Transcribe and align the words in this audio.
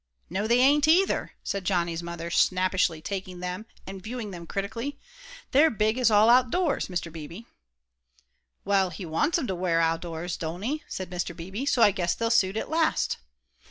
"No, 0.31 0.47
they 0.47 0.57
ain't 0.57 0.87
either," 0.87 1.33
said 1.43 1.63
Johnny's 1.63 2.01
mother, 2.01 2.31
snappishly 2.31 3.03
taking 3.03 3.39
them, 3.39 3.67
and 3.85 4.01
viewing 4.01 4.31
them 4.31 4.47
critically, 4.47 4.97
"they're 5.51 5.69
big 5.69 5.99
as 5.99 6.09
all 6.09 6.27
out 6.27 6.49
doors, 6.49 6.87
Mr. 6.87 7.13
Beebe." 7.13 7.43
"Well, 8.65 8.89
he 8.89 9.05
wants 9.05 9.37
'em 9.37 9.45
to 9.45 9.53
wear 9.53 9.79
out 9.79 9.99
o' 9.99 10.01
doors, 10.01 10.37
don't 10.37 10.63
he?" 10.63 10.81
said 10.87 11.11
Mr. 11.11 11.37
Beebe, 11.37 11.65
"so 11.67 11.83
I 11.83 11.91
guess 11.91 12.15
they'll 12.15 12.31
suit, 12.31 12.57
at 12.57 12.67
last." 12.67 13.17